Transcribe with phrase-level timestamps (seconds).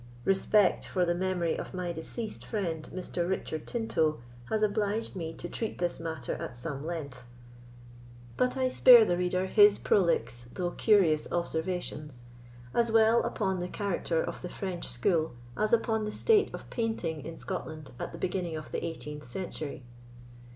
[0.25, 3.29] Respect for the memory of my deceased friend, Mr.
[3.29, 7.23] Richard Tinto, has obliged me to treat this matter at some length;
[8.35, 12.23] but I spare the reader his prolix though curious observations,
[12.73, 17.23] as well upon the character of the French school as upon the state of painting
[17.23, 19.83] in Scotland at the beginning of the 18th century.